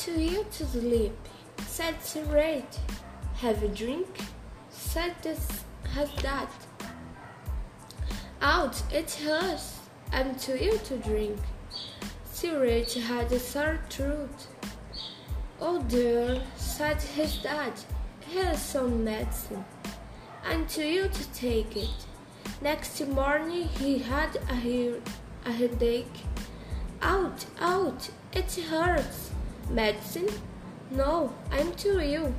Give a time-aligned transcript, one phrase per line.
[0.00, 1.12] too ill to sleep,
[1.66, 2.78] said Sirate.
[3.34, 4.08] Have a drink?
[4.70, 6.50] said this, has that.
[8.40, 9.80] Out, it hurts.
[10.10, 11.38] I'm too ill to drink.
[12.32, 14.46] Sirate had a sore throat.
[15.60, 17.74] Oh dear, said his dad.
[18.20, 19.66] Here's some medicine.
[20.42, 22.06] I'm too ill to take it.
[22.62, 25.02] Next morning he had a, he-
[25.44, 26.20] a headache.
[27.02, 29.29] Out, out, it hurts.
[29.70, 30.28] Medicine?
[30.90, 32.34] No, I'm too ill.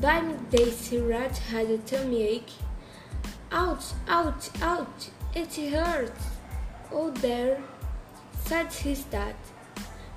[0.00, 2.52] By midday, Sirat had a tummy ache.
[3.50, 6.24] Ouch, ouch, ouch, it hurts.
[6.92, 7.60] Oh, there,
[8.44, 9.34] said his dad.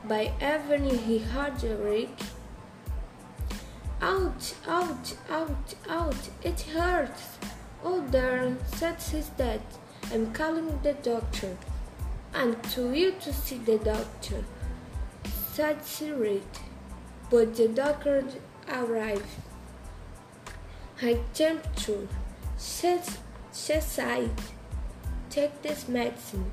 [0.08, 2.24] By evening, he had a ache.
[4.02, 7.38] Ouch, ouch, ouch, ouch, it hurts.
[7.84, 9.62] Oh, there, said his dad.
[10.14, 11.58] I'm calling the doctor.
[12.34, 14.44] I'm too ill to see the doctor,
[15.58, 16.62] Sirat.
[17.32, 18.24] But the doctor
[18.72, 19.26] arrived.
[21.02, 22.08] High temperature,
[22.60, 23.00] she,
[23.52, 24.30] she sighed.
[25.32, 26.52] Take this medicine.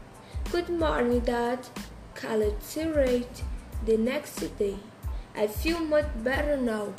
[0.50, 1.68] Good morning, Dad,
[2.14, 3.42] called Sirat
[3.84, 4.76] the next day.
[5.36, 6.94] I feel much better now.